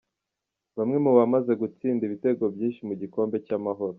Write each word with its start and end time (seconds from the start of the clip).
Bamwe 0.77 0.97
mu 1.05 1.11
bamaze 1.17 1.51
gutsinda 1.61 2.01
ibitego 2.07 2.43
byinshi 2.55 2.81
mu 2.87 2.93
gikombe 3.01 3.35
cy’Amahoro. 3.45 3.89